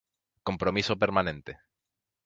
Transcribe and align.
Compromiso 0.47 0.93
permanente. 1.03 1.51